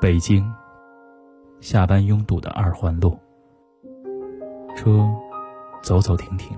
[0.00, 0.48] 北京，
[1.58, 3.18] 下班拥堵的二环路，
[4.76, 5.04] 车
[5.82, 6.56] 走走停停，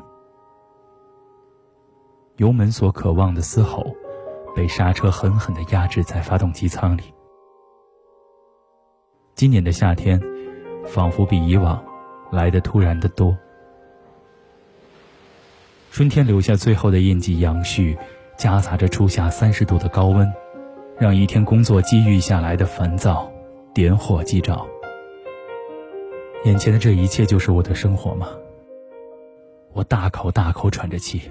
[2.37, 3.97] 油门所渴望的嘶吼，
[4.55, 7.03] 被刹车狠狠地压制在发动机舱里。
[9.35, 10.21] 今年的夏天，
[10.85, 11.83] 仿佛比以往
[12.31, 13.35] 来的突然的多。
[15.91, 17.97] 春天留下最后的印记，杨絮
[18.37, 20.31] 夹杂着初夏三十度的高温，
[20.99, 23.29] 让一天工作积郁下来的烦躁
[23.73, 24.67] 点火即着。
[26.45, 28.29] 眼前的这一切就是我的生活吗？
[29.73, 31.23] 我大口大口喘着气，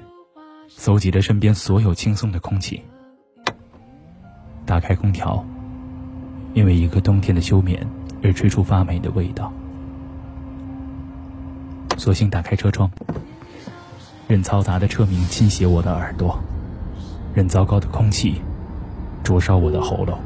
[0.67, 2.81] 搜集着身边所有轻松的空气，
[4.65, 5.43] 打开空调，
[6.53, 7.85] 因为一个冬天的休眠。
[8.21, 9.49] 而吹出发霉的味道，
[11.97, 12.91] 索性打开车窗，
[14.27, 16.37] 任嘈杂的车鸣侵袭我的耳朵，
[17.33, 18.41] 任糟糕的空气
[19.23, 20.19] 灼烧我的喉咙。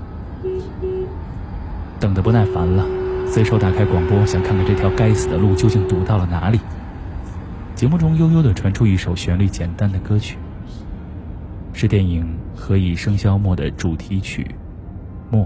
[2.03, 2.85] 等得不耐烦了，
[3.25, 6.59] 随手打开广播，想看看这条该死的路究竟堵到了哪里。
[7.75, 10.37] 节目中悠悠地传出一首旋律简单的歌曲，
[11.71, 12.25] 是电影
[12.59, 14.43] 《何以笙箫默》的主题曲
[15.33, 15.45] 《默》。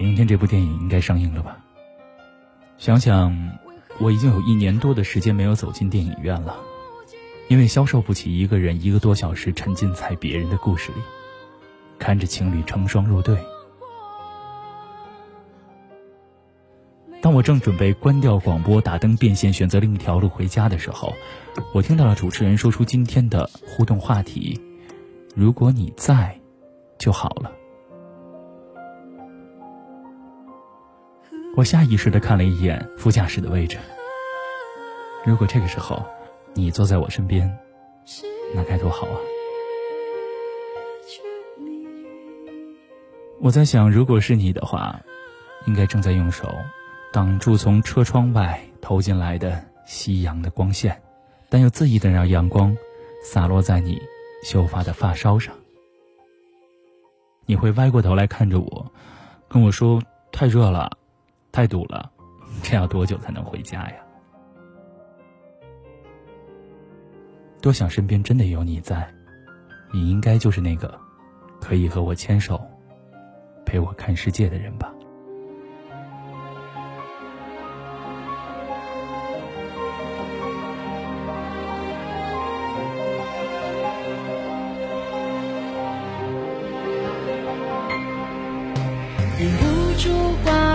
[0.00, 1.58] 明天这部电影应该上映了吧？
[2.78, 3.50] 想想，
[3.98, 6.56] 我已经有一年多的时间没有走进电影院了，
[7.48, 11.02] 因为消受不起一个人一个多小时沉浸在别人的故事里，
[11.98, 13.36] 看着情侣成双入对。
[17.20, 21.12] 当我正准备关掉广播、打灯变现、选择另一条路回家的时候，
[21.74, 24.58] 我听到了主持人说出今天的互动话题
[25.36, 26.40] ：“如果你在，
[26.98, 27.52] 就好了。”
[31.56, 33.76] 我下意识的看了一眼副驾驶的位置。
[35.24, 36.02] 如果这个时候
[36.54, 37.50] 你坐在我身边，
[38.54, 39.16] 那该多好啊！
[43.40, 45.00] 我在想，如果是你的话，
[45.66, 46.48] 应该正在用手
[47.12, 51.02] 挡住从车窗外投进来的夕阳的光线，
[51.48, 52.74] 但又恣意的让阳光
[53.24, 54.00] 洒落在你
[54.44, 55.54] 秀发的发梢上。
[57.44, 58.92] 你会歪过头来看着我，
[59.48, 60.00] 跟我说
[60.30, 60.90] ：“太热了。”
[61.52, 62.10] 太堵了，
[62.62, 63.96] 这要多久才能回家呀？
[67.60, 69.06] 多想身边真的有你在，
[69.92, 70.98] 你应该就是那个
[71.60, 72.58] 可以和我牵手、
[73.66, 74.90] 陪我看世界的人吧。
[89.38, 89.64] 忍不
[89.98, 90.10] 住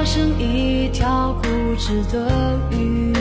[0.05, 1.47] 生一条固
[1.79, 3.11] 执的鱼，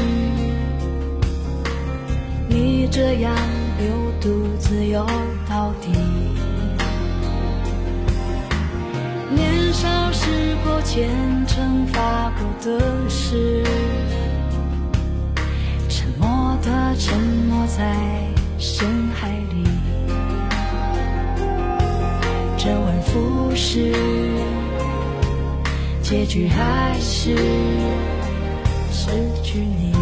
[2.46, 3.34] 你这样
[3.78, 3.88] 流
[4.20, 5.04] 独自游
[5.48, 5.90] 到底。
[9.34, 11.08] 年少时过虔
[11.46, 12.78] 诚发过的
[13.08, 13.64] 誓，
[15.88, 17.96] 沉默的沉没在
[18.58, 19.64] 深海里，
[22.58, 24.13] 周而复始。
[26.04, 27.34] 结局还是
[28.92, 29.10] 失
[29.42, 29.93] 去你。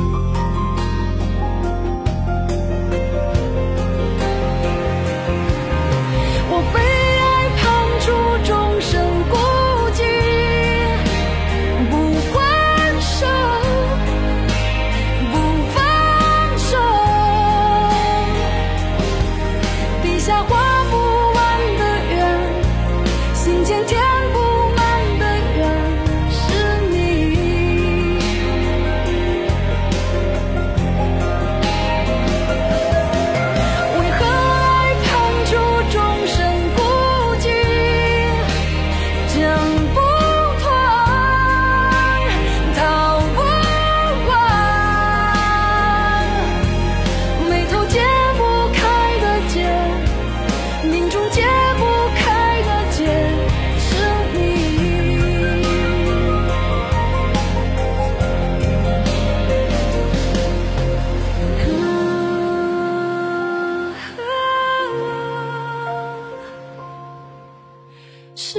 [68.45, 68.59] 失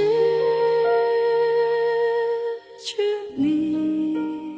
[2.80, 3.02] 去
[3.36, 4.56] 你，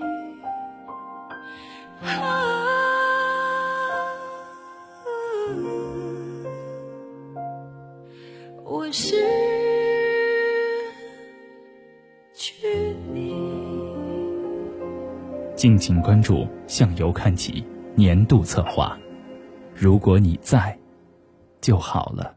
[2.00, 2.62] 啊！
[8.62, 9.17] 我失
[12.32, 13.34] 去你。
[15.56, 16.34] 敬请关注
[16.69, 17.61] 《向游看齐》
[17.96, 18.96] 年度策划。
[19.75, 20.79] 如果你在
[21.61, 22.35] 就好了。